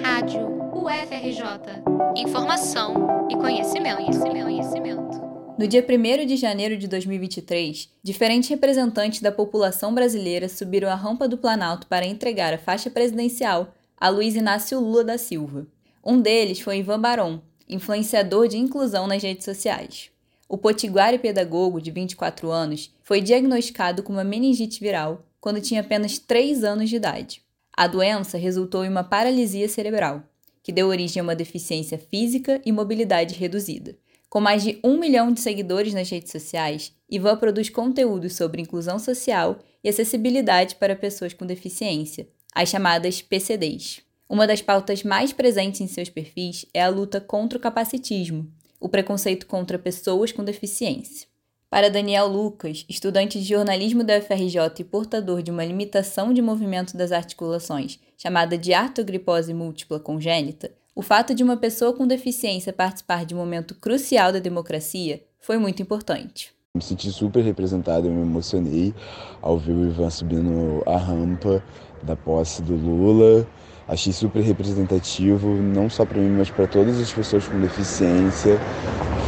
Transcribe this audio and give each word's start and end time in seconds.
Rádio 0.00 0.46
UFRJ. 0.72 1.82
Informação 2.16 3.26
e 3.28 3.36
conhecimento, 3.36 3.96
conhecimento, 3.96 4.44
conhecimento. 4.44 5.22
No 5.58 5.66
dia 5.66 5.84
1 5.84 6.24
de 6.24 6.36
janeiro 6.36 6.76
de 6.78 6.86
2023, 6.86 7.90
diferentes 8.02 8.48
representantes 8.48 9.20
da 9.20 9.32
população 9.32 9.92
brasileira 9.92 10.48
subiram 10.48 10.88
a 10.88 10.94
rampa 10.94 11.26
do 11.26 11.36
Planalto 11.36 11.88
para 11.88 12.06
entregar 12.06 12.54
a 12.54 12.58
faixa 12.58 12.88
presidencial 12.88 13.74
a 13.98 14.08
Luiz 14.08 14.36
Inácio 14.36 14.78
Lula 14.78 15.04
da 15.04 15.18
Silva. 15.18 15.66
Um 16.04 16.20
deles 16.20 16.60
foi 16.60 16.78
Ivan 16.78 17.00
Baron, 17.00 17.40
influenciador 17.68 18.48
de 18.48 18.56
inclusão 18.56 19.06
nas 19.06 19.22
redes 19.22 19.44
sociais. 19.44 20.10
O 20.48 20.56
potiguar 20.56 21.12
e 21.12 21.18
pedagogo, 21.18 21.80
de 21.80 21.90
24 21.90 22.50
anos, 22.50 22.94
foi 23.02 23.20
diagnosticado 23.20 24.02
com 24.02 24.12
uma 24.12 24.24
meningite 24.24 24.80
viral 24.80 25.24
quando 25.40 25.60
tinha 25.60 25.80
apenas 25.80 26.18
3 26.18 26.62
anos 26.62 26.88
de 26.88 26.96
idade. 26.96 27.42
A 27.74 27.86
doença 27.86 28.36
resultou 28.36 28.84
em 28.84 28.88
uma 28.88 29.02
paralisia 29.02 29.68
cerebral, 29.68 30.22
que 30.62 30.72
deu 30.72 30.88
origem 30.88 31.20
a 31.20 31.22
uma 31.22 31.34
deficiência 31.34 31.98
física 31.98 32.60
e 32.64 32.70
mobilidade 32.70 33.34
reduzida. 33.34 33.96
Com 34.28 34.40
mais 34.40 34.62
de 34.62 34.78
um 34.82 34.98
milhão 34.98 35.32
de 35.32 35.40
seguidores 35.40 35.92
nas 35.92 36.08
redes 36.08 36.32
sociais, 36.32 36.92
Ivan 37.10 37.36
produz 37.36 37.68
conteúdos 37.68 38.34
sobre 38.34 38.62
inclusão 38.62 38.98
social 38.98 39.58
e 39.82 39.88
acessibilidade 39.88 40.76
para 40.76 40.96
pessoas 40.96 41.34
com 41.34 41.44
deficiência, 41.44 42.28
as 42.54 42.68
chamadas 42.68 43.20
PCDs. 43.20 44.00
Uma 44.28 44.46
das 44.46 44.62
pautas 44.62 45.02
mais 45.02 45.32
presentes 45.32 45.80
em 45.80 45.86
seus 45.86 46.08
perfis 46.08 46.64
é 46.72 46.82
a 46.82 46.88
luta 46.88 47.20
contra 47.20 47.58
o 47.58 47.60
capacitismo, 47.60 48.50
o 48.80 48.88
preconceito 48.88 49.46
contra 49.46 49.78
pessoas 49.78 50.32
com 50.32 50.42
deficiência. 50.42 51.31
Para 51.72 51.88
Daniel 51.88 52.28
Lucas, 52.28 52.84
estudante 52.86 53.40
de 53.40 53.46
jornalismo 53.46 54.04
da 54.04 54.18
UFRJ 54.18 54.58
e 54.80 54.84
portador 54.84 55.42
de 55.42 55.50
uma 55.50 55.64
limitação 55.64 56.30
de 56.30 56.42
movimento 56.42 56.94
das 56.94 57.12
articulações, 57.12 57.98
chamada 58.18 58.58
de 58.58 58.74
artrogripose 58.74 59.54
múltipla 59.54 59.98
congênita, 59.98 60.70
o 60.94 61.00
fato 61.00 61.34
de 61.34 61.42
uma 61.42 61.56
pessoa 61.56 61.94
com 61.94 62.06
deficiência 62.06 62.74
participar 62.74 63.24
de 63.24 63.34
um 63.34 63.38
momento 63.38 63.74
crucial 63.74 64.30
da 64.30 64.38
democracia 64.38 65.22
foi 65.40 65.56
muito 65.56 65.80
importante. 65.80 66.52
Me 66.76 66.82
senti 66.82 67.10
super 67.10 67.42
representado, 67.42 68.06
eu 68.06 68.12
me 68.12 68.20
emocionei 68.20 68.92
ao 69.40 69.56
ver 69.56 69.72
o 69.72 69.86
Ivan 69.86 70.10
subindo 70.10 70.82
a 70.84 70.98
rampa 70.98 71.64
da 72.02 72.14
posse 72.14 72.60
do 72.60 72.76
Lula. 72.76 73.48
Achei 73.88 74.12
super 74.12 74.42
representativo, 74.42 75.48
não 75.48 75.88
só 75.88 76.04
para 76.04 76.20
mim, 76.20 76.36
mas 76.36 76.50
para 76.50 76.66
todas 76.66 77.00
as 77.00 77.10
pessoas 77.10 77.48
com 77.48 77.58
deficiência. 77.58 78.58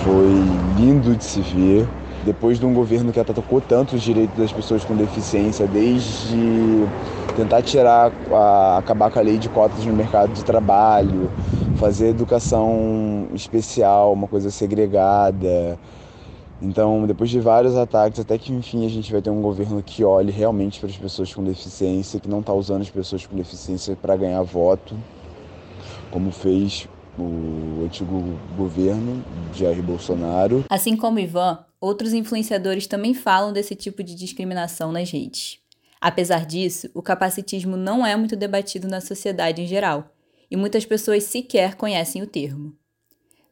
Foi 0.04 0.28
lindo 0.78 1.16
de 1.16 1.24
se 1.24 1.40
ver 1.40 1.88
depois 2.24 2.58
de 2.58 2.66
um 2.66 2.72
governo 2.72 3.12
que 3.12 3.20
atacou 3.20 3.60
tanto 3.60 3.96
os 3.96 4.02
direitos 4.02 4.36
das 4.36 4.52
pessoas 4.52 4.84
com 4.84 4.96
deficiência, 4.96 5.66
desde 5.66 6.86
tentar 7.36 7.62
tirar, 7.62 8.12
a, 8.32 8.78
acabar 8.78 9.10
com 9.10 9.18
a 9.18 9.22
lei 9.22 9.38
de 9.38 9.48
cotas 9.48 9.84
no 9.84 9.92
mercado 9.92 10.32
de 10.32 10.44
trabalho, 10.44 11.30
fazer 11.76 12.08
educação 12.08 13.28
especial, 13.34 14.12
uma 14.12 14.26
coisa 14.26 14.50
segregada. 14.50 15.78
Então, 16.62 17.06
depois 17.06 17.28
de 17.28 17.40
vários 17.40 17.76
ataques, 17.76 18.20
até 18.20 18.38
que 18.38 18.52
enfim 18.52 18.86
a 18.86 18.88
gente 18.88 19.12
vai 19.12 19.20
ter 19.20 19.30
um 19.30 19.42
governo 19.42 19.82
que 19.82 20.02
olhe 20.02 20.30
realmente 20.30 20.80
para 20.80 20.88
as 20.88 20.96
pessoas 20.96 21.34
com 21.34 21.44
deficiência, 21.44 22.18
que 22.18 22.28
não 22.28 22.40
está 22.40 22.54
usando 22.54 22.82
as 22.82 22.90
pessoas 22.90 23.26
com 23.26 23.36
deficiência 23.36 23.96
para 24.00 24.16
ganhar 24.16 24.42
voto, 24.42 24.96
como 26.10 26.30
fez 26.30 26.88
o 27.18 27.84
antigo 27.84 28.38
governo 28.56 29.22
Jair 29.52 29.82
Bolsonaro. 29.82 30.64
Assim 30.70 30.96
como 30.96 31.18
Ivan, 31.18 31.58
outros 31.84 32.14
influenciadores 32.14 32.86
também 32.86 33.12
falam 33.12 33.52
desse 33.52 33.74
tipo 33.74 34.02
de 34.02 34.14
discriminação 34.14 34.90
nas 34.90 35.10
redes. 35.10 35.58
Apesar 36.00 36.46
disso, 36.46 36.90
o 36.94 37.02
capacitismo 37.02 37.76
não 37.76 38.06
é 38.06 38.16
muito 38.16 38.34
debatido 38.34 38.88
na 38.88 39.00
sociedade 39.00 39.60
em 39.60 39.66
geral, 39.66 40.10
e 40.50 40.56
muitas 40.56 40.86
pessoas 40.86 41.24
sequer 41.24 41.74
conhecem 41.74 42.22
o 42.22 42.26
termo. 42.26 42.74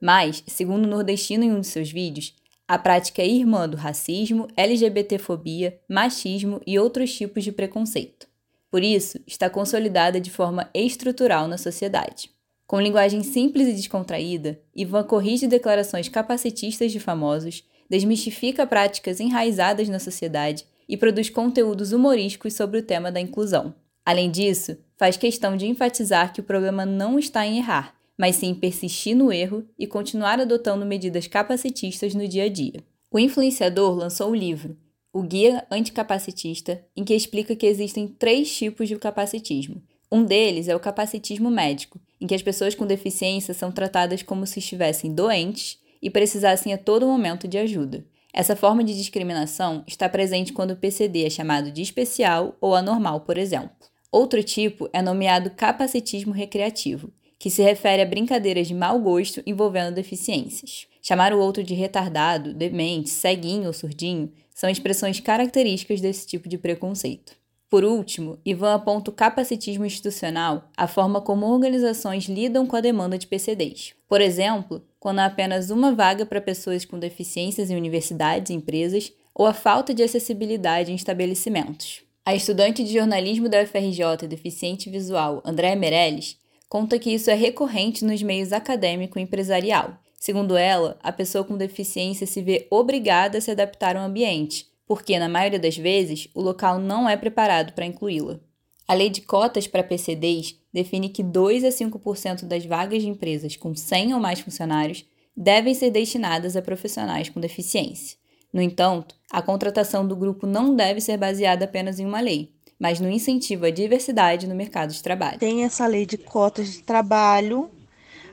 Mas, 0.00 0.42
segundo 0.46 0.86
o 0.86 0.88
nordestino 0.88 1.44
em 1.44 1.52
um 1.52 1.60
de 1.60 1.66
seus 1.66 1.90
vídeos, 1.90 2.34
a 2.66 2.78
prática 2.78 3.20
é 3.20 3.28
irmã 3.28 3.68
do 3.68 3.76
racismo, 3.76 4.48
LGBTfobia, 4.56 5.78
machismo 5.88 6.60
e 6.66 6.78
outros 6.78 7.14
tipos 7.14 7.44
de 7.44 7.52
preconceito. 7.52 8.26
Por 8.70 8.82
isso, 8.82 9.20
está 9.26 9.50
consolidada 9.50 10.18
de 10.18 10.30
forma 10.30 10.70
estrutural 10.72 11.46
na 11.46 11.58
sociedade. 11.58 12.30
Com 12.66 12.80
linguagem 12.80 13.22
simples 13.22 13.68
e 13.68 13.74
descontraída, 13.74 14.58
Ivan 14.74 15.04
corrige 15.04 15.46
declarações 15.46 16.08
capacitistas 16.08 16.90
de 16.90 16.98
famosos, 16.98 17.64
desmistifica 17.92 18.66
práticas 18.66 19.20
enraizadas 19.20 19.86
na 19.86 19.98
sociedade 19.98 20.64
e 20.88 20.96
produz 20.96 21.28
conteúdos 21.28 21.92
humorísticos 21.92 22.54
sobre 22.54 22.78
o 22.78 22.82
tema 22.82 23.12
da 23.12 23.20
inclusão. 23.20 23.74
Além 24.02 24.30
disso, 24.30 24.78
faz 24.96 25.18
questão 25.18 25.58
de 25.58 25.66
enfatizar 25.66 26.32
que 26.32 26.40
o 26.40 26.42
problema 26.42 26.86
não 26.86 27.18
está 27.18 27.46
em 27.46 27.58
errar, 27.58 27.94
mas 28.16 28.36
sim 28.36 28.54
persistir 28.54 29.14
no 29.14 29.30
erro 29.30 29.66
e 29.78 29.86
continuar 29.86 30.40
adotando 30.40 30.86
medidas 30.86 31.26
capacitistas 31.26 32.14
no 32.14 32.26
dia 32.26 32.44
a 32.44 32.48
dia. 32.48 32.82
O 33.10 33.18
influenciador 33.18 33.94
lançou 33.94 34.30
o 34.30 34.34
livro 34.34 34.74
O 35.12 35.22
Guia 35.22 35.66
Anticapacitista, 35.70 36.82
em 36.96 37.04
que 37.04 37.14
explica 37.14 37.54
que 37.54 37.66
existem 37.66 38.08
três 38.08 38.50
tipos 38.56 38.88
de 38.88 38.96
capacitismo. 38.96 39.82
Um 40.10 40.24
deles 40.24 40.66
é 40.66 40.74
o 40.74 40.80
capacitismo 40.80 41.50
médico, 41.50 42.00
em 42.18 42.26
que 42.26 42.34
as 42.34 42.40
pessoas 42.40 42.74
com 42.74 42.86
deficiência 42.86 43.52
são 43.52 43.70
tratadas 43.70 44.22
como 44.22 44.46
se 44.46 44.60
estivessem 44.60 45.14
doentes 45.14 45.81
e 46.02 46.10
precisassem 46.10 46.72
a 46.74 46.78
todo 46.78 47.06
momento 47.06 47.46
de 47.46 47.56
ajuda. 47.56 48.04
Essa 48.34 48.56
forma 48.56 48.82
de 48.82 48.96
discriminação 48.96 49.84
está 49.86 50.08
presente 50.08 50.52
quando 50.52 50.72
o 50.72 50.76
PCD 50.76 51.26
é 51.26 51.30
chamado 51.30 51.70
de 51.70 51.82
especial 51.82 52.56
ou 52.60 52.74
anormal, 52.74 53.20
por 53.20 53.38
exemplo. 53.38 53.70
Outro 54.10 54.42
tipo 54.42 54.88
é 54.92 55.00
nomeado 55.00 55.50
capacitismo 55.50 56.32
recreativo, 56.32 57.12
que 57.38 57.50
se 57.50 57.62
refere 57.62 58.02
a 58.02 58.06
brincadeiras 58.06 58.68
de 58.68 58.74
mau 58.74 58.98
gosto 58.98 59.42
envolvendo 59.46 59.94
deficiências. 59.94 60.86
Chamar 61.02 61.32
o 61.32 61.40
outro 61.40 61.62
de 61.62 61.74
retardado, 61.74 62.54
demente, 62.54 63.10
ceguinho 63.10 63.66
ou 63.66 63.72
surdinho 63.72 64.32
são 64.54 64.70
expressões 64.70 65.18
características 65.20 66.00
desse 66.00 66.26
tipo 66.26 66.48
de 66.48 66.56
preconceito. 66.56 67.34
Por 67.68 67.84
último, 67.84 68.38
Ivan 68.44 68.74
aponta 68.74 69.10
o 69.10 69.14
capacitismo 69.14 69.86
institucional, 69.86 70.70
a 70.76 70.86
forma 70.86 71.20
como 71.20 71.46
organizações 71.46 72.24
lidam 72.24 72.66
com 72.66 72.76
a 72.76 72.80
demanda 72.80 73.16
de 73.16 73.26
PCDs. 73.26 73.94
Por 74.06 74.20
exemplo, 74.20 74.84
quando 75.02 75.18
há 75.18 75.24
apenas 75.24 75.68
uma 75.68 75.92
vaga 75.92 76.24
para 76.24 76.40
pessoas 76.40 76.84
com 76.84 76.96
deficiências 76.96 77.72
em 77.72 77.76
universidades 77.76 78.50
e 78.50 78.54
empresas, 78.54 79.12
ou 79.34 79.44
a 79.46 79.52
falta 79.52 79.92
de 79.92 80.00
acessibilidade 80.00 80.92
em 80.92 80.94
estabelecimentos. 80.94 82.02
A 82.24 82.36
estudante 82.36 82.84
de 82.84 82.92
jornalismo 82.92 83.48
da 83.48 83.60
UFRJ 83.64 84.28
deficiente 84.28 84.88
visual, 84.88 85.42
Andréa 85.44 85.74
Meirelles, 85.74 86.36
conta 86.68 87.00
que 87.00 87.10
isso 87.10 87.32
é 87.32 87.34
recorrente 87.34 88.04
nos 88.04 88.22
meios 88.22 88.52
acadêmico 88.52 89.18
e 89.18 89.22
empresarial. 89.22 89.98
Segundo 90.16 90.56
ela, 90.56 90.96
a 91.02 91.10
pessoa 91.10 91.42
com 91.42 91.56
deficiência 91.56 92.24
se 92.24 92.40
vê 92.40 92.68
obrigada 92.70 93.38
a 93.38 93.40
se 93.40 93.50
adaptar 93.50 93.96
ao 93.96 94.04
ambiente, 94.04 94.68
porque, 94.86 95.18
na 95.18 95.28
maioria 95.28 95.58
das 95.58 95.76
vezes, 95.76 96.28
o 96.32 96.40
local 96.40 96.78
não 96.78 97.08
é 97.08 97.16
preparado 97.16 97.72
para 97.72 97.86
incluí-la. 97.86 98.38
A 98.86 98.94
lei 98.94 99.10
de 99.10 99.20
cotas 99.20 99.66
para 99.66 99.82
PCDs 99.82 100.56
define 100.72 101.08
que 101.08 101.22
2 101.22 101.64
a 101.64 101.68
5% 101.68 102.44
das 102.44 102.64
vagas 102.64 103.02
de 103.02 103.08
empresas 103.08 103.56
com 103.56 103.74
100 103.74 104.14
ou 104.14 104.20
mais 104.20 104.40
funcionários 104.40 105.04
devem 105.36 105.74
ser 105.74 105.90
destinadas 105.90 106.56
a 106.56 106.62
profissionais 106.62 107.28
com 107.28 107.40
deficiência. 107.40 108.16
No 108.52 108.60
entanto, 108.60 109.14
a 109.30 109.40
contratação 109.40 110.06
do 110.06 110.14
grupo 110.14 110.46
não 110.46 110.74
deve 110.74 111.00
ser 111.00 111.16
baseada 111.16 111.64
apenas 111.64 111.98
em 111.98 112.04
uma 112.04 112.20
lei, 112.20 112.52
mas 112.78 113.00
no 113.00 113.08
incentivo 113.08 113.64
à 113.64 113.70
diversidade 113.70 114.46
no 114.46 114.54
mercado 114.54 114.92
de 114.92 115.02
trabalho. 115.02 115.38
Tem 115.38 115.64
essa 115.64 115.86
lei 115.86 116.04
de 116.04 116.18
cotas 116.18 116.72
de 116.72 116.82
trabalho, 116.82 117.70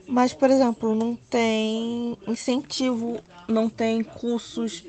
mas, 0.05 0.33
por 0.33 0.49
exemplo, 0.49 0.93
não 0.93 1.15
tem 1.15 2.17
incentivo, 2.27 3.19
não 3.47 3.69
tem 3.69 4.03
cursos 4.03 4.83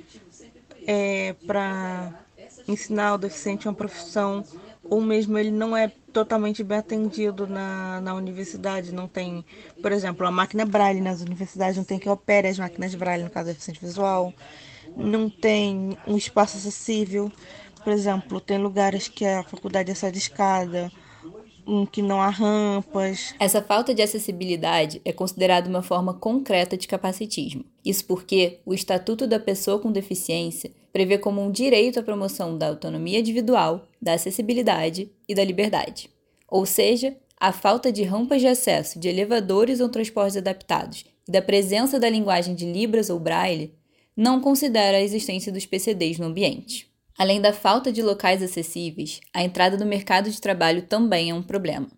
é, 0.87 1.35
para 1.47 2.25
ensinar 2.67 3.15
o 3.15 3.19
deficiente 3.19 3.69
uma 3.69 3.75
profissão, 3.75 4.43
ou 4.91 5.01
mesmo 5.01 5.39
ele 5.39 5.53
não 5.53 5.77
é 5.77 5.89
totalmente 6.13 6.65
bem 6.65 6.79
atendido 6.79 7.47
na, 7.47 8.01
na 8.01 8.13
universidade, 8.15 8.93
não 8.93 9.07
tem, 9.07 9.45
por 9.81 9.93
exemplo, 9.93 10.27
a 10.27 10.31
máquina 10.31 10.67
braille 10.67 11.01
nas 11.01 11.23
universidades, 11.23 11.77
não 11.77 11.85
tem 11.85 11.99
que 11.99 12.09
opere 12.09 12.49
as 12.49 12.59
máquinas 12.59 12.95
braille 12.97 13.23
no 13.23 13.31
caso 13.31 13.47
do 13.47 13.53
deficiente 13.53 13.81
visual, 13.81 14.35
não 14.97 15.31
tem 15.31 15.97
um 16.07 16.17
espaço 16.17 16.57
acessível, 16.57 17.31
por 17.85 17.93
exemplo, 17.93 18.41
tem 18.41 18.59
lugares 18.59 19.07
que 19.07 19.25
a 19.25 19.45
faculdade 19.45 19.93
é 19.93 19.95
só 19.95 20.11
de 20.11 20.19
escada, 20.19 20.91
que 21.93 22.03
não 22.03 22.21
há 22.21 22.29
rampas. 22.29 23.35
Essa 23.39 23.63
falta 23.63 23.95
de 23.95 24.03
acessibilidade 24.03 25.01
é 25.05 25.13
considerada 25.13 25.69
uma 25.69 25.83
forma 25.83 26.13
concreta 26.13 26.77
de 26.77 26.89
capacitismo. 26.89 27.65
Isso 27.85 28.05
porque 28.07 28.59
o 28.67 28.75
Estatuto 28.75 29.27
da 29.27 29.39
Pessoa 29.39 29.79
com 29.79 29.93
Deficiência 29.93 30.73
prevê 30.93 31.17
como 31.17 31.41
um 31.41 31.51
direito 31.51 32.01
a 32.01 32.03
promoção 32.03 32.59
da 32.59 32.69
autonomia 32.69 33.21
individual, 33.21 33.87
da 34.01 34.15
acessibilidade 34.15 35.11
e 35.29 35.35
da 35.35 35.45
liberdade. 35.45 36.11
Ou 36.49 36.67
seja, 36.67 37.17
a 37.39 37.53
falta 37.53 37.91
de 37.91 38.03
rampas 38.03 38.41
de 38.41 38.47
acesso, 38.47 38.99
de 38.99 39.09
elevadores 39.09 39.81
ou 39.81 39.89
transportes 39.89 40.37
adaptados 40.37 41.05
e 41.27 41.33
da 41.33 41.41
presença 41.41 41.99
da 41.99 42.09
linguagem 42.09 42.55
de 42.55 42.71
Libras 42.71 43.09
ou 43.09 43.19
Braille 43.19 43.75
não 44.17 44.41
considera 44.41 44.99
a 44.99 45.03
existência 45.03 45.51
dos 45.51 45.65
PCDs 45.65 46.19
no 46.19 46.27
ambiente. 46.27 46.91
Além 47.17 47.41
da 47.41 47.53
falta 47.53 47.93
de 47.93 48.03
locais 48.03 48.43
acessíveis, 48.43 49.21
a 49.33 49.43
entrada 49.43 49.77
no 49.77 49.87
mercado 49.87 50.31
de 50.31 50.41
trabalho 50.41 50.83
também 50.83 51.31
é 51.31 51.35
um 51.35 51.43
problema. 51.43 51.89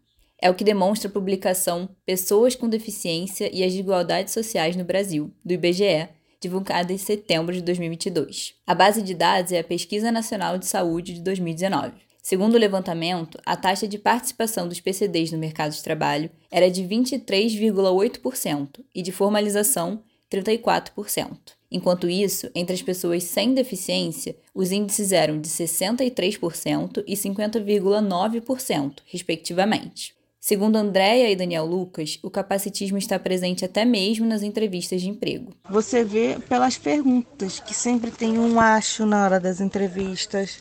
É 0.41 0.51
o 0.51 0.55
que 0.55 0.65
demonstra 0.65 1.09
a 1.09 1.13
publicação 1.13 1.89
Pessoas 2.05 2.57
com 2.57 2.69
Deficiência 2.69 3.49
e 3.53 3.63
as 3.63 3.71
Desigualdades 3.71 4.33
Sociais 4.33 4.75
no 4.75 4.85
Brasil, 4.85 5.33
do 5.45 5.55
IBGE, 5.55 6.09
divulgada 6.43 6.93
em 6.93 6.99
setembro 6.99 7.55
de 7.55 7.63
2022. 7.63 8.55
A 8.67 8.75
base 8.75 9.01
de 9.01 9.15
dados 9.15 9.53
é 9.53 9.61
a 9.61 9.65
Pesquisa 9.65 10.11
Nacional 10.11 10.59
de 10.59 10.67
Saúde 10.67 11.15
de 11.15 11.21
2019. 11.23 11.93
Segundo 12.21 12.55
o 12.55 12.59
levantamento, 12.59 13.39
a 13.47 13.57
taxa 13.57 13.87
de 13.87 13.99
participação 13.99 14.69
dos 14.69 14.81
PCDs 14.81 15.31
no 15.31 15.39
mercado 15.39 15.73
de 15.73 15.83
trabalho 15.83 16.31
era 16.51 16.71
de 16.71 16.83
23,8% 16.83 18.81
e 18.95 19.03
de 19.03 19.13
formalização 19.13 20.03
34%. 20.31 21.37
Enquanto 21.71 22.09
isso, 22.09 22.51
entre 22.55 22.75
as 22.75 22.83
pessoas 22.83 23.25
sem 23.25 23.55
deficiência, 23.55 24.37
os 24.55 24.73
índices 24.73 25.13
eram 25.13 25.41
de 25.41 25.49
63% 25.49 27.03
e 27.07 27.15
50,9%, 27.15 28.99
respectivamente. 29.07 30.15
Segundo 30.45 30.75
Andréia 30.75 31.31
e 31.31 31.37
Daniel 31.37 31.65
Lucas, 31.65 32.19
o 32.21 32.29
capacitismo 32.29 32.99
está 32.99 33.17
presente 33.17 33.65
até 33.65 33.85
mesmo 33.85 34.27
nas 34.27 34.43
entrevistas 34.43 35.01
de 35.01 35.09
emprego. 35.09 35.55
Você 35.71 36.03
vê 36.03 36.37
pelas 36.49 36.77
perguntas, 36.77 37.61
que 37.61 37.73
sempre 37.73 38.11
tem 38.11 38.37
um 38.41 38.59
acho 38.59 39.07
na 39.07 39.25
hora 39.25 39.39
das 39.39 39.61
entrevistas. 39.61 40.61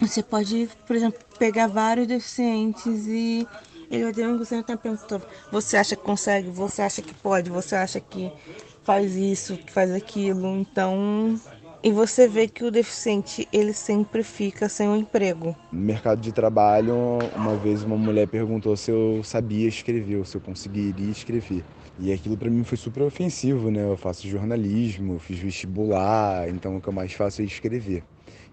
Você 0.00 0.20
pode, 0.20 0.68
por 0.84 0.96
exemplo, 0.96 1.20
pegar 1.38 1.68
vários 1.68 2.08
deficientes 2.08 3.06
e 3.06 3.46
ele 3.88 4.02
vai 4.02 4.12
ter 4.12 4.26
um 4.26 4.36
você 4.36 4.60
perguntando, 4.76 5.24
você 5.52 5.76
acha 5.76 5.94
que 5.94 6.02
consegue, 6.02 6.50
você 6.50 6.82
acha 6.82 7.00
que 7.00 7.14
pode, 7.14 7.48
você 7.48 7.76
acha 7.76 8.00
que 8.00 8.32
faz 8.82 9.14
isso, 9.14 9.56
que 9.58 9.70
faz 9.70 9.92
aquilo. 9.92 10.56
Então, 10.56 11.40
e 11.86 11.92
você 11.92 12.26
vê 12.26 12.48
que 12.48 12.64
o 12.64 12.70
deficiente, 12.72 13.46
ele 13.52 13.72
sempre 13.72 14.24
fica 14.24 14.68
sem 14.68 14.88
um 14.88 14.96
emprego. 14.96 15.54
No 15.70 15.80
mercado 15.80 16.20
de 16.20 16.32
trabalho, 16.32 16.96
uma 17.36 17.54
vez 17.54 17.84
uma 17.84 17.96
mulher 17.96 18.26
perguntou 18.26 18.76
se 18.76 18.90
eu 18.90 19.22
sabia 19.22 19.68
escrever, 19.68 20.16
ou 20.16 20.24
se 20.24 20.36
eu 20.36 20.40
conseguiria 20.40 21.08
escrever. 21.08 21.62
E 22.00 22.12
aquilo 22.12 22.36
para 22.36 22.50
mim 22.50 22.64
foi 22.64 22.76
super 22.76 23.04
ofensivo, 23.04 23.70
né? 23.70 23.84
Eu 23.84 23.96
faço 23.96 24.26
jornalismo, 24.26 25.20
fiz 25.20 25.38
vestibular, 25.38 26.48
então 26.48 26.76
o 26.76 26.80
que 26.80 26.88
eu 26.88 26.92
mais 26.92 27.12
faço 27.12 27.40
é 27.40 27.44
escrever. 27.44 28.02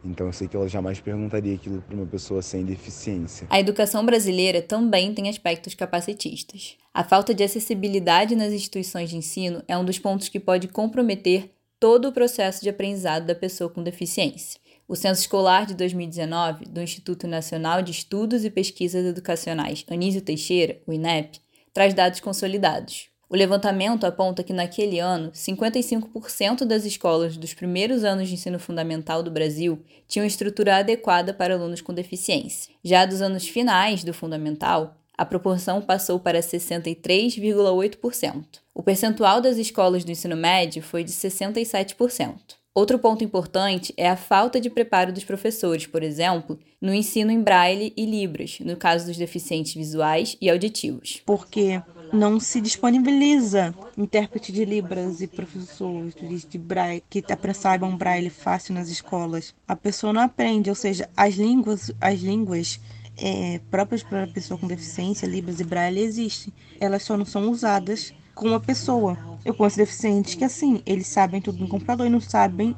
Então 0.05 0.27
eu 0.27 0.33
sei 0.33 0.47
que 0.47 0.55
ela 0.55 0.69
jamais 0.69 0.99
perguntaria 0.99 1.55
aquilo 1.55 1.81
para 1.81 1.95
uma 1.95 2.05
pessoa 2.05 2.39
sem 2.43 2.63
deficiência. 2.63 3.47
A 3.49 3.59
educação 3.59 4.05
brasileira 4.05 4.61
também 4.61 5.11
tem 5.11 5.27
aspectos 5.27 5.73
capacitistas. 5.73 6.77
A 6.93 7.03
falta 7.03 7.33
de 7.33 7.43
acessibilidade 7.43 8.35
nas 8.35 8.53
instituições 8.53 9.09
de 9.09 9.17
ensino 9.17 9.63
é 9.67 9.75
um 9.75 9.83
dos 9.83 9.97
pontos 9.97 10.29
que 10.29 10.39
pode 10.39 10.67
comprometer 10.67 11.49
todo 11.83 12.07
o 12.07 12.11
processo 12.13 12.61
de 12.61 12.69
aprendizado 12.69 13.25
da 13.25 13.35
pessoa 13.35 13.69
com 13.69 13.83
deficiência. 13.83 14.57
O 14.87 14.95
Censo 14.95 15.19
Escolar 15.19 15.65
de 15.65 15.73
2019, 15.73 16.63
do 16.63 16.81
Instituto 16.81 17.27
Nacional 17.27 17.81
de 17.81 17.91
Estudos 17.91 18.45
e 18.45 18.49
Pesquisas 18.49 19.05
Educacionais 19.05 19.83
Anísio 19.91 20.21
Teixeira, 20.21 20.79
o 20.87 20.93
INEP, 20.93 21.41
traz 21.73 21.93
dados 21.93 22.21
consolidados. 22.21 23.09
O 23.29 23.35
levantamento 23.35 24.05
aponta 24.05 24.43
que 24.43 24.53
naquele 24.53 24.99
ano, 24.99 25.29
55% 25.31 26.63
das 26.63 26.85
escolas 26.85 27.35
dos 27.35 27.53
primeiros 27.53 28.05
anos 28.05 28.29
de 28.29 28.35
ensino 28.35 28.59
fundamental 28.59 29.21
do 29.21 29.29
Brasil 29.29 29.83
tinham 30.07 30.25
estrutura 30.25 30.77
adequada 30.77 31.33
para 31.33 31.53
alunos 31.53 31.81
com 31.81 31.93
deficiência. 31.93 32.73
Já 32.81 33.05
dos 33.05 33.21
anos 33.21 33.45
finais 33.45 34.05
do 34.05 34.13
fundamental, 34.13 35.02
a 35.17 35.25
proporção 35.25 35.81
passou 35.81 36.19
para 36.19 36.39
63,8%. 36.39 38.43
O 38.73 38.81
percentual 38.81 39.39
das 39.39 39.57
escolas 39.57 40.03
do 40.03 40.11
ensino 40.11 40.35
médio 40.35 40.81
foi 40.81 41.03
de 41.03 41.11
67%. 41.11 42.55
Outro 42.75 42.97
ponto 42.97 43.23
importante 43.23 43.93
é 43.95 44.09
a 44.09 44.17
falta 44.17 44.59
de 44.59 44.67
preparo 44.67 45.13
dos 45.13 45.23
professores, 45.23 45.85
por 45.85 46.01
exemplo, 46.01 46.57
no 46.81 46.91
ensino 46.91 47.29
em 47.29 47.39
braille 47.39 47.93
e 47.95 48.03
libras, 48.03 48.57
no 48.61 48.75
caso 48.75 49.05
dos 49.05 49.15
deficientes 49.15 49.75
visuais 49.75 50.35
e 50.41 50.49
auditivos. 50.49 51.21
Porque 51.23 51.79
não 52.11 52.39
se 52.39 52.59
disponibiliza 52.59 53.75
intérprete 53.95 54.51
de 54.51 54.65
libras 54.65 55.21
e 55.21 55.27
professores 55.27 56.47
de 56.49 56.57
braille 56.57 57.03
que 57.07 57.23
saibam 57.53 57.95
braille 57.95 58.31
fácil 58.31 58.73
nas 58.73 58.89
escolas. 58.89 59.53
A 59.67 59.75
pessoa 59.75 60.11
não 60.11 60.21
aprende, 60.21 60.71
ou 60.71 60.75
seja, 60.75 61.07
as 61.15 61.35
línguas, 61.35 61.91
as 62.01 62.21
línguas 62.21 62.79
é, 63.17 63.59
próprias 63.69 64.03
para 64.03 64.23
a 64.23 64.27
pessoa 64.27 64.59
com 64.59 64.67
deficiência, 64.67 65.25
libras 65.25 65.59
e 65.59 65.63
braille 65.63 66.01
existem. 66.01 66.53
Elas 66.79 67.03
só 67.03 67.17
não 67.17 67.25
são 67.25 67.49
usadas 67.49 68.13
com 68.33 68.47
uma 68.47 68.59
pessoa. 68.59 69.17
Eu 69.45 69.53
conheço 69.53 69.77
deficientes 69.77 70.35
que, 70.35 70.43
assim, 70.43 70.81
eles 70.85 71.07
sabem 71.07 71.41
tudo 71.41 71.59
no 71.59 71.67
computador 71.67 72.07
e 72.07 72.09
não 72.09 72.21
sabem 72.21 72.75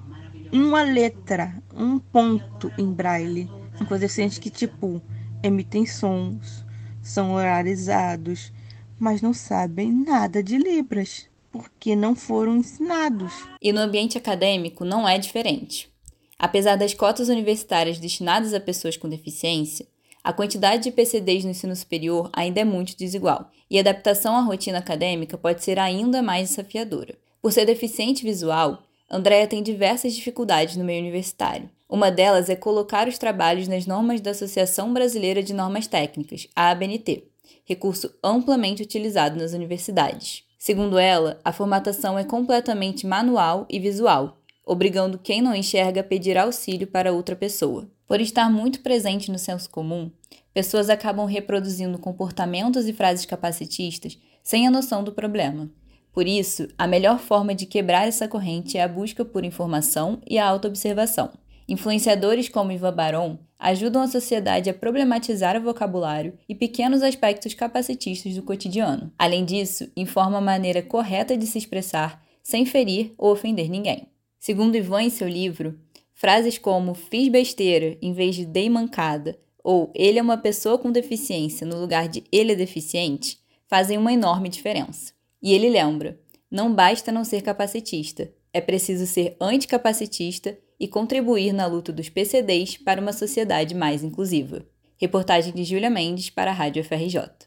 uma 0.52 0.82
letra, 0.82 1.62
um 1.74 2.00
ponto 2.00 2.72
em 2.78 2.92
braille. 2.92 3.50
São 3.78 3.98
deficientes 3.98 4.38
que, 4.38 4.50
tipo, 4.50 5.02
emitem 5.44 5.86
sons, 5.86 6.66
são 7.02 7.34
horarizados, 7.34 8.52
mas 9.00 9.22
não 9.22 9.34
sabem 9.34 9.92
nada 9.92 10.42
de 10.42 10.58
Libras, 10.58 11.30
porque 11.52 11.96
não 11.96 12.16
foram 12.16 12.58
ensinados. 12.58 13.34
E 13.62 13.72
no 13.72 13.82
ambiente 13.82 14.18
acadêmico 14.18 14.84
não 14.84 15.08
é 15.08 15.18
diferente. 15.18 15.90
Apesar 16.38 16.76
das 16.76 16.94
cotas 16.94 17.30
universitárias 17.30 17.98
destinadas 17.98 18.54
a 18.54 18.60
pessoas 18.60 18.98
com 18.98 19.08
deficiência, 19.08 19.86
a 20.26 20.34
quantidade 20.34 20.82
de 20.82 20.92
PCDs 20.92 21.44
no 21.44 21.52
ensino 21.52 21.76
superior 21.76 22.32
ainda 22.34 22.60
é 22.60 22.64
muito 22.64 22.98
desigual, 22.98 23.52
e 23.70 23.78
a 23.78 23.82
adaptação 23.82 24.36
à 24.36 24.42
rotina 24.42 24.80
acadêmica 24.80 25.38
pode 25.38 25.64
ser 25.64 25.78
ainda 25.78 26.24
mais 26.24 26.50
desafiadora. 26.50 27.16
Por 27.40 27.52
ser 27.52 27.68
deficiente 27.68 28.24
visual, 28.24 28.82
Andrea 29.08 29.46
tem 29.46 29.62
diversas 29.62 30.16
dificuldades 30.16 30.78
no 30.78 30.84
meio 30.84 31.00
universitário. 31.00 31.70
Uma 31.88 32.10
delas 32.10 32.50
é 32.50 32.56
colocar 32.56 33.08
os 33.08 33.20
trabalhos 33.20 33.68
nas 33.68 33.86
normas 33.86 34.20
da 34.20 34.32
Associação 34.32 34.92
Brasileira 34.92 35.44
de 35.44 35.54
Normas 35.54 35.86
Técnicas, 35.86 36.48
a 36.56 36.72
ABNT, 36.72 37.26
recurso 37.64 38.12
amplamente 38.24 38.82
utilizado 38.82 39.40
nas 39.40 39.54
universidades. 39.54 40.44
Segundo 40.58 40.98
ela, 40.98 41.40
a 41.46 41.54
formatação 41.54 42.18
é 42.18 42.24
completamente 42.24 43.06
manual 43.06 43.68
e 43.70 43.80
visual, 43.80 44.40
obrigando 44.66 45.20
quem 45.20 45.40
não 45.40 45.56
enxerga 45.56 46.02
a 46.02 46.04
pedir 46.04 46.36
auxílio 46.36 46.88
para 46.88 47.14
outra 47.14 47.36
pessoa. 47.36 47.88
Por 48.08 48.22
estar 48.22 48.52
muito 48.52 48.82
presente 48.82 49.32
no 49.32 49.40
senso 49.40 49.70
comum, 49.70 50.12
pessoas 50.54 50.90
acabam 50.90 51.26
reproduzindo 51.26 51.98
comportamentos 51.98 52.88
e 52.88 52.94
frases 52.94 53.26
capacitistas 53.26 54.18
sem 54.44 54.68
a 54.68 54.72
noção 54.72 55.04
do 55.04 55.12
problema. 55.12 55.70
Por 56.14 56.28
isso, 56.28 56.68
a 56.78 56.88
melhor 56.88 57.20
forma 57.20 57.54
de 57.54 57.66
quebrar 57.66 58.08
essa 58.08 58.28
corrente 58.28 58.78
é 58.78 58.84
a 58.84 58.88
busca 58.88 59.26
por 59.26 59.44
informação 59.44 60.22
e 60.26 60.38
a 60.38 60.48
autoobservação. 60.48 61.32
Influenciadores 61.68 62.48
como 62.48 62.72
Ivan 62.72 62.94
Baron 62.94 63.40
ajudam 63.58 64.04
a 64.04 64.08
sociedade 64.08 64.70
a 64.70 64.74
problematizar 64.74 65.58
o 65.58 65.62
vocabulário 65.64 66.38
e 66.48 66.54
pequenos 66.54 67.02
aspectos 67.02 67.56
capacitistas 67.56 68.36
do 68.36 68.44
cotidiano. 68.44 69.12
Além 69.18 69.44
disso, 69.44 69.92
informa 69.98 70.38
a 70.38 70.42
maneira 70.42 70.84
correta 70.84 71.36
de 71.36 71.48
se 71.48 71.58
expressar 71.58 72.24
sem 72.44 72.66
ferir 72.66 73.16
ou 73.18 73.32
ofender 73.32 73.68
ninguém. 73.68 74.08
Segundo 74.40 74.78
Ivan 74.78 75.02
em 75.02 75.10
seu 75.10 75.28
livro, 75.28 75.80
Frases 76.16 76.58
como 76.58 76.96
fiz 76.96 77.28
besteira 77.28 77.98
em 78.02 78.14
vez 78.14 78.36
de 78.36 78.46
dei 78.46 78.70
mancada 78.70 79.38
ou 79.62 79.92
ele 79.94 80.18
é 80.18 80.22
uma 80.22 80.38
pessoa 80.38 80.78
com 80.78 80.92
deficiência 80.92 81.68
no 81.68 81.80
lugar 81.80 82.08
de 82.08 82.24
ele 82.32 82.54
é 82.54 82.56
deficiente 82.56 83.38
fazem 83.68 83.98
uma 83.98 84.14
enorme 84.14 84.48
diferença. 84.48 85.14
E 85.42 85.54
ele 85.54 85.70
lembra: 85.70 86.18
não 86.50 86.74
basta 86.74 87.12
não 87.12 87.26
ser 87.26 87.42
capacitista, 87.42 88.32
é 88.54 88.62
preciso 88.62 89.06
ser 89.06 89.36
anticapacitista 89.42 90.58
e 90.80 90.88
contribuir 90.88 91.52
na 91.52 91.66
luta 91.66 91.92
dos 91.92 92.08
PCDs 92.08 92.78
para 92.78 93.02
uma 93.02 93.12
sociedade 93.12 93.76
mais 93.76 94.02
inclusiva. 94.02 94.66
Reportagem 94.98 95.54
de 95.54 95.66
Júlia 95.66 95.90
Mendes 95.90 96.30
para 96.30 96.52
a 96.52 96.54
Rádio 96.54 96.84
FRJ. 96.84 97.45